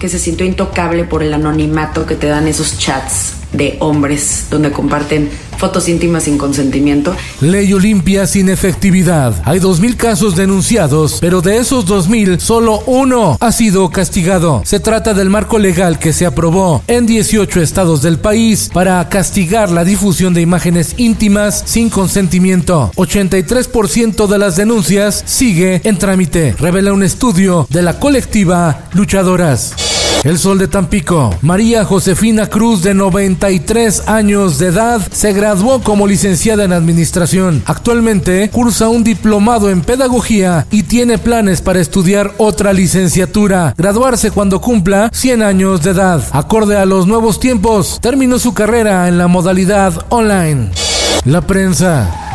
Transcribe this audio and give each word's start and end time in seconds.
que 0.00 0.08
se 0.08 0.18
sintió 0.18 0.44
intocable 0.44 1.04
por 1.04 1.22
el 1.22 1.32
anonimato 1.32 2.06
que 2.06 2.16
te 2.16 2.26
dan 2.26 2.48
esos 2.48 2.78
chats 2.78 3.39
de 3.60 3.76
hombres 3.80 4.46
donde 4.50 4.72
comparten 4.72 5.28
fotos 5.58 5.86
íntimas 5.86 6.24
sin 6.24 6.38
consentimiento. 6.38 7.14
Ley 7.42 7.70
Olimpia 7.74 8.26
sin 8.26 8.48
efectividad. 8.48 9.34
Hay 9.44 9.60
2.000 9.60 9.96
casos 9.96 10.34
denunciados, 10.34 11.18
pero 11.20 11.42
de 11.42 11.58
esos 11.58 11.86
2.000, 11.86 12.38
solo 12.38 12.82
uno 12.86 13.36
ha 13.38 13.52
sido 13.52 13.90
castigado. 13.90 14.62
Se 14.64 14.80
trata 14.80 15.12
del 15.12 15.28
marco 15.28 15.58
legal 15.58 15.98
que 15.98 16.14
se 16.14 16.24
aprobó 16.24 16.82
en 16.86 17.04
18 17.04 17.60
estados 17.60 18.00
del 18.00 18.18
país 18.18 18.70
para 18.72 19.06
castigar 19.10 19.70
la 19.70 19.84
difusión 19.84 20.32
de 20.32 20.40
imágenes 20.40 20.94
íntimas 20.96 21.62
sin 21.66 21.90
consentimiento. 21.90 22.90
83% 22.96 24.26
de 24.26 24.38
las 24.38 24.56
denuncias 24.56 25.22
sigue 25.26 25.82
en 25.84 25.98
trámite, 25.98 26.54
revela 26.58 26.94
un 26.94 27.02
estudio 27.02 27.66
de 27.68 27.82
la 27.82 27.98
colectiva 27.98 28.88
Luchadoras. 28.94 29.99
El 30.22 30.38
Sol 30.38 30.58
de 30.58 30.68
Tampico. 30.68 31.34
María 31.40 31.84
Josefina 31.84 32.46
Cruz, 32.46 32.82
de 32.82 32.92
93 32.92 34.06
años 34.06 34.58
de 34.58 34.66
edad, 34.66 35.00
se 35.10 35.32
graduó 35.32 35.80
como 35.80 36.06
licenciada 36.06 36.64
en 36.64 36.72
Administración. 36.72 37.62
Actualmente 37.64 38.50
cursa 38.50 38.88
un 38.88 39.02
diplomado 39.02 39.70
en 39.70 39.80
Pedagogía 39.80 40.66
y 40.70 40.82
tiene 40.82 41.16
planes 41.16 41.62
para 41.62 41.80
estudiar 41.80 42.32
otra 42.36 42.74
licenciatura. 42.74 43.74
Graduarse 43.78 44.30
cuando 44.30 44.60
cumpla 44.60 45.08
100 45.10 45.42
años 45.42 45.82
de 45.82 45.92
edad. 45.92 46.22
Acorde 46.32 46.76
a 46.76 46.84
los 46.84 47.06
nuevos 47.06 47.40
tiempos, 47.40 47.98
terminó 48.02 48.38
su 48.38 48.52
carrera 48.52 49.08
en 49.08 49.16
la 49.16 49.26
modalidad 49.26 50.04
online. 50.10 50.70
La 51.24 51.40
prensa. 51.40 52.29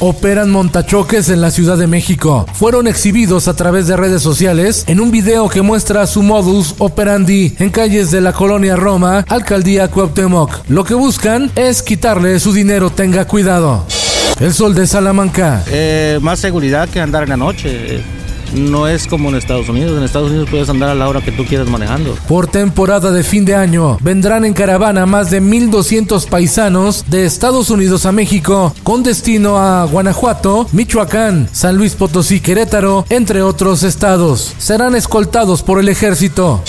Operan 0.00 0.50
montachoques 0.50 1.28
en 1.28 1.40
la 1.40 1.50
Ciudad 1.50 1.78
de 1.78 1.86
México. 1.86 2.46
Fueron 2.54 2.86
exhibidos 2.86 3.48
a 3.48 3.54
través 3.54 3.86
de 3.86 3.96
redes 3.96 4.22
sociales 4.22 4.84
en 4.86 5.00
un 5.00 5.10
video 5.10 5.48
que 5.48 5.62
muestra 5.62 6.06
su 6.06 6.22
modus 6.22 6.74
operandi 6.78 7.54
en 7.58 7.70
calles 7.70 8.10
de 8.10 8.20
la 8.20 8.32
colonia 8.32 8.76
Roma, 8.76 9.24
alcaldía 9.28 9.88
Cuauhtémoc. 9.88 10.68
Lo 10.68 10.84
que 10.84 10.94
buscan 10.94 11.50
es 11.54 11.82
quitarle 11.82 12.38
su 12.40 12.52
dinero, 12.52 12.90
tenga 12.90 13.26
cuidado. 13.26 13.86
El 14.40 14.52
sol 14.52 14.74
de 14.74 14.86
Salamanca. 14.86 15.64
Eh, 15.68 16.18
más 16.20 16.40
seguridad 16.40 16.88
que 16.88 17.00
andar 17.00 17.22
en 17.22 17.30
la 17.30 17.36
noche. 17.36 18.02
No 18.54 18.88
es 18.88 19.06
como 19.06 19.28
en 19.28 19.36
Estados 19.36 19.68
Unidos. 19.68 19.96
En 19.96 20.04
Estados 20.04 20.30
Unidos 20.30 20.48
puedes 20.50 20.68
andar 20.68 20.90
a 20.90 20.94
la 20.94 21.08
hora 21.08 21.20
que 21.20 21.32
tú 21.32 21.44
quieras 21.44 21.68
manejando. 21.68 22.16
Por 22.28 22.46
temporada 22.46 23.10
de 23.10 23.22
fin 23.22 23.44
de 23.44 23.54
año, 23.54 23.98
vendrán 24.00 24.44
en 24.44 24.52
caravana 24.52 25.06
más 25.06 25.30
de 25.30 25.42
1.200 25.42 26.28
paisanos 26.28 27.04
de 27.08 27.24
Estados 27.24 27.70
Unidos 27.70 28.06
a 28.06 28.12
México, 28.12 28.74
con 28.82 29.02
destino 29.02 29.58
a 29.58 29.84
Guanajuato, 29.84 30.66
Michoacán, 30.72 31.48
San 31.52 31.76
Luis 31.76 31.94
Potosí, 31.94 32.40
Querétaro, 32.40 33.04
entre 33.08 33.42
otros 33.42 33.82
estados. 33.82 34.54
Serán 34.58 34.94
escoltados 34.94 35.62
por 35.62 35.80
el 35.80 35.88
ejército. 35.88 36.62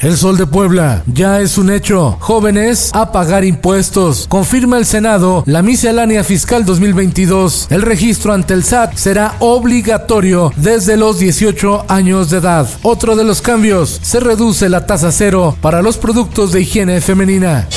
El 0.00 0.16
Sol 0.16 0.36
de 0.36 0.46
Puebla 0.46 1.02
ya 1.06 1.40
es 1.40 1.58
un 1.58 1.70
hecho. 1.70 2.16
Jóvenes 2.20 2.90
a 2.92 3.12
pagar 3.12 3.44
impuestos. 3.44 4.26
Confirma 4.28 4.78
el 4.78 4.86
Senado 4.86 5.44
la 5.46 5.62
miscelánea 5.62 6.24
fiscal 6.24 6.64
2022. 6.64 7.68
El 7.70 7.82
registro 7.82 8.32
ante 8.32 8.54
el 8.54 8.64
SAT 8.64 8.94
será 8.96 9.36
obligatorio 9.40 10.52
desde 10.56 10.96
los 10.96 11.18
18 11.18 11.86
años 11.88 12.30
de 12.30 12.38
edad. 12.38 12.68
Otro 12.82 13.16
de 13.16 13.24
los 13.24 13.40
cambios, 13.42 14.00
se 14.02 14.20
reduce 14.20 14.68
la 14.68 14.86
tasa 14.86 15.12
cero 15.12 15.56
para 15.60 15.82
los 15.82 15.98
productos 15.98 16.52
de 16.52 16.62
higiene 16.62 17.00
femenina. 17.00 17.68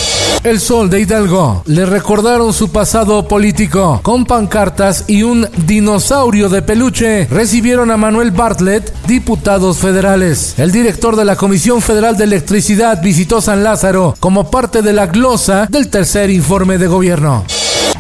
El 0.45 0.59
Sol 0.59 0.91
de 0.91 1.01
Hidalgo 1.01 1.63
le 1.66 1.88
recordaron 1.88 2.53
su 2.53 2.72
pasado 2.72 3.28
político. 3.28 4.00
Con 4.03 4.25
pancartas 4.25 5.06
y 5.07 5.23
un 5.23 5.47
dinosaurio 5.66 6.50
de 6.50 6.61
peluche 6.61 7.28
recibieron 7.31 7.89
a 7.89 7.97
Manuel 7.97 8.29
Bartlett, 8.29 8.94
diputados 9.07 9.79
federales. 9.79 10.53
El 10.59 10.72
director 10.72 11.16
de 11.16 11.25
la 11.25 11.35
Comisión 11.35 11.81
Federal 11.81 12.16
de 12.16 12.25
Electricidad 12.25 13.01
visitó 13.01 13.41
San 13.41 13.63
Lázaro 13.63 14.13
como 14.19 14.51
parte 14.51 14.84
de 14.84 14.94
la 14.94 15.07
glosa 15.07 15.66
del 15.67 15.89
tercer 15.89 16.29
informe 16.29 16.78
de 16.78 16.85
gobierno. 16.85 17.44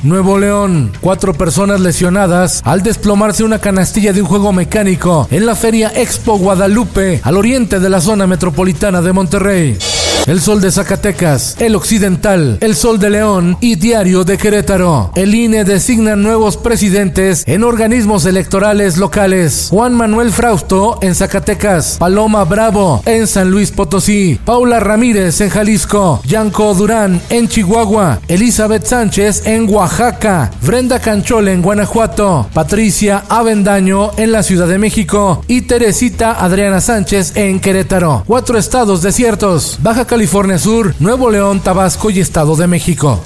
Nuevo 0.03 0.37
León, 0.37 0.91
cuatro 1.01 1.33
personas 1.33 1.81
lesionadas 1.81 2.61
al 2.63 2.83
desplomarse 2.83 3.43
una 3.43 3.57
canastilla 3.57 4.13
de 4.13 4.21
un 4.21 4.27
juego 4.27 4.53
mecánico 4.53 5.27
en 5.31 5.47
la 5.47 5.55
Feria 5.55 5.91
Expo 5.95 6.37
Guadalupe, 6.37 7.21
al 7.23 7.37
oriente 7.37 7.79
de 7.79 7.89
la 7.89 8.01
zona 8.01 8.27
metropolitana 8.27 9.01
de 9.01 9.13
Monterrey. 9.13 9.79
El 10.27 10.41
Sol 10.41 10.59
de 10.59 10.71
Zacatecas, 10.71 11.55
El 11.59 11.75
Occidental, 11.75 12.57
El 12.59 12.75
Sol 12.75 12.97
de 12.97 13.11
León 13.11 13.57
y 13.61 13.75
Diario 13.75 14.23
de 14.23 14.39
Querétaro. 14.39 15.11
El 15.13 15.35
INE 15.35 15.65
designa 15.65 16.15
nuevos 16.15 16.57
presidentes 16.57 17.43
en 17.45 17.63
organismos 17.63 18.25
electorales 18.25 18.97
locales. 18.97 19.67
Juan 19.69 19.93
Manuel 19.93 20.31
Frausto 20.31 20.97
en 21.03 21.13
Zacatecas, 21.13 21.97
Paloma 21.99 22.43
Bravo 22.43 23.03
en 23.05 23.27
San 23.27 23.51
Luis 23.51 23.69
Potosí, 23.69 24.39
Paula 24.43 24.79
Ramírez 24.79 25.41
en 25.41 25.49
Jalisco, 25.49 26.19
Yanko 26.25 26.73
Durán 26.73 27.21
en 27.29 27.47
Chihuahua, 27.47 28.19
Elizabeth 28.27 28.87
Sánchez 28.87 29.45
en 29.45 29.69
Oaxaca, 29.69 30.49
Brenda 30.63 30.99
Canchol 30.99 31.49
en 31.49 31.61
Guanajuato, 31.61 32.49
Patricia 32.51 33.25
Avendaño 33.29 34.09
en 34.17 34.31
la 34.31 34.41
Ciudad 34.41 34.67
de 34.67 34.79
México. 34.79 35.43
Y 35.47 35.61
Teresita 35.61 36.43
Adriana 36.43 36.81
Sánchez 36.81 37.33
en 37.35 37.59
Querétaro. 37.59 38.23
Cuatro 38.25 38.57
estados 38.57 39.03
desiertos, 39.03 39.77
Baja 39.83 40.05
California 40.05 40.14
Sur, 40.57 40.95
Nuevo 40.99 41.29
León, 41.29 41.59
Tabasco 41.59 42.09
y 42.09 42.21
Estado 42.21 42.55
de 42.55 42.67
México. 42.67 43.21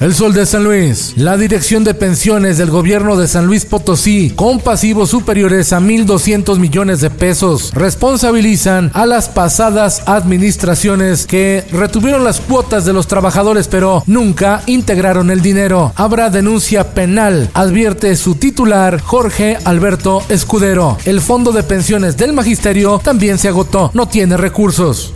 El 0.00 0.12
Sol 0.12 0.34
de 0.34 0.44
San 0.44 0.64
Luis. 0.64 1.12
La 1.16 1.36
Dirección 1.36 1.84
de 1.84 1.94
Pensiones 1.94 2.58
del 2.58 2.68
Gobierno 2.68 3.16
de 3.16 3.28
San 3.28 3.46
Luis 3.46 3.64
Potosí, 3.64 4.30
con 4.34 4.58
pasivos 4.58 5.10
superiores 5.10 5.72
a 5.72 5.78
1.200 5.78 6.58
millones 6.58 7.00
de 7.00 7.10
pesos, 7.10 7.70
responsabilizan 7.72 8.90
a 8.94 9.06
las 9.06 9.28
pasadas 9.28 10.02
administraciones 10.06 11.28
que 11.28 11.64
retuvieron 11.70 12.24
las 12.24 12.40
cuotas 12.40 12.84
de 12.84 12.92
los 12.92 13.06
trabajadores 13.06 13.68
pero 13.68 14.02
nunca 14.08 14.62
integraron 14.66 15.30
el 15.30 15.42
dinero. 15.42 15.92
Habrá 15.94 16.28
denuncia 16.28 16.92
penal, 16.92 17.50
advierte 17.54 18.16
su 18.16 18.34
titular 18.34 19.00
Jorge 19.00 19.58
Alberto 19.64 20.24
Escudero. 20.28 20.98
El 21.04 21.20
Fondo 21.20 21.52
de 21.52 21.62
Pensiones 21.62 22.16
del 22.16 22.32
Magisterio 22.32 22.98
también 22.98 23.38
se 23.38 23.46
agotó, 23.46 23.92
no 23.94 24.08
tiene 24.08 24.36
recursos. 24.36 25.12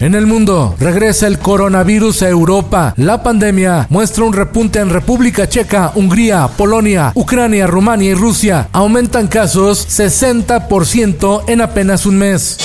En 0.00 0.14
el 0.14 0.26
mundo, 0.26 0.76
regresa 0.78 1.26
el 1.26 1.40
coronavirus 1.40 2.22
a 2.22 2.28
Europa. 2.28 2.94
La 2.96 3.20
pandemia 3.20 3.88
muestra 3.90 4.22
un 4.24 4.32
repunte 4.32 4.78
en 4.78 4.90
República 4.90 5.48
Checa, 5.48 5.90
Hungría, 5.96 6.46
Polonia, 6.56 7.10
Ucrania, 7.16 7.66
Rumania 7.66 8.10
y 8.10 8.14
Rusia. 8.14 8.68
Aumentan 8.72 9.26
casos 9.26 9.88
60% 9.88 11.42
en 11.48 11.60
apenas 11.60 12.06
un 12.06 12.16
mes. 12.16 12.58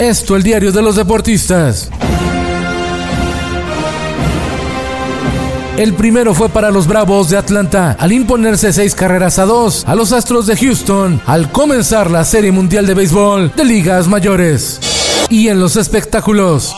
Esto 0.00 0.34
el 0.34 0.42
diario 0.42 0.72
de 0.72 0.82
los 0.82 0.96
deportistas. 0.96 1.90
El 5.76 5.94
primero 5.94 6.34
fue 6.34 6.48
para 6.48 6.72
los 6.72 6.88
Bravos 6.88 7.30
de 7.30 7.36
Atlanta, 7.36 7.96
al 8.00 8.12
imponerse 8.12 8.72
seis 8.72 8.96
carreras 8.96 9.38
a 9.38 9.46
dos 9.46 9.84
a 9.86 9.94
los 9.94 10.12
Astros 10.12 10.46
de 10.46 10.56
Houston, 10.56 11.22
al 11.24 11.52
comenzar 11.52 12.10
la 12.10 12.24
Serie 12.24 12.50
Mundial 12.50 12.84
de 12.84 12.94
Béisbol 12.94 13.52
de 13.54 13.64
Ligas 13.64 14.08
Mayores. 14.08 14.89
Y 15.30 15.48
en 15.48 15.60
los 15.60 15.76
espectáculos. 15.76 16.74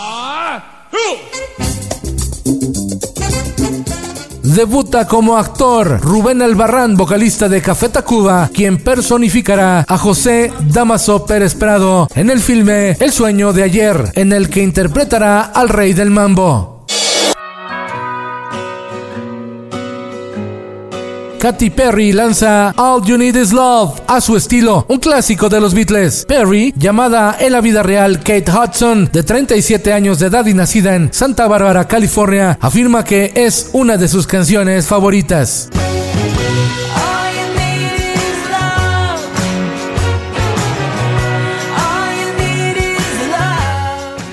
Debuta 4.43 5.06
como 5.06 5.38
actor 5.38 5.99
Rubén 6.02 6.43
Albarrán, 6.43 6.94
vocalista 6.94 7.49
de 7.49 7.62
Café 7.62 7.88
Tacuba, 7.88 8.50
quien 8.52 8.76
personificará 8.76 9.87
a 9.88 9.96
José 9.96 10.52
Damaso 10.69 11.25
Pérez 11.25 11.54
Prado 11.54 12.06
en 12.14 12.28
el 12.28 12.40
filme 12.40 12.94
El 13.00 13.12
sueño 13.12 13.54
de 13.54 13.62
ayer, 13.62 14.12
en 14.14 14.32
el 14.32 14.50
que 14.50 14.62
interpretará 14.62 15.40
al 15.40 15.70
rey 15.70 15.94
del 15.94 16.10
mambo. 16.10 16.81
Katy 21.43 21.71
Perry 21.71 22.12
lanza 22.12 22.73
All 22.77 23.03
You 23.05 23.19
Need 23.19 23.35
Is 23.35 23.53
Love 23.53 24.03
a 24.06 24.21
su 24.21 24.37
estilo, 24.37 24.87
un 24.89 25.00
clásico 25.00 25.49
de 25.49 25.61
los 25.61 25.75
Beatles. 25.75 26.25
Perry, 26.25 26.73
llamada 26.77 27.37
en 27.37 27.50
la 27.50 27.61
vida 27.61 27.83
real 27.83 28.19
Kate 28.19 28.44
Hudson, 28.49 29.11
de 29.12 29.25
37 29.25 29.93
años 29.93 30.21
de 30.21 30.27
edad 30.27 30.47
y 30.47 30.55
nacida 30.55 30.94
en 30.94 31.12
Santa 31.12 31.49
Bárbara, 31.49 31.89
California, 31.89 32.56
afirma 32.61 33.03
que 33.03 33.33
es 33.35 33.71
una 33.73 33.97
de 33.97 34.06
sus 34.06 34.29
canciones 34.29 34.87
favoritas. 34.87 35.69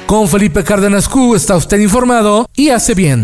Con 0.05 0.27
Felipe 0.27 0.63
Cárdenas 0.63 1.09
Q 1.09 1.33
está 1.33 1.55
usted 1.55 1.79
informado 1.79 2.47
y 2.55 2.69
hace 2.69 2.93
bien. 2.93 3.23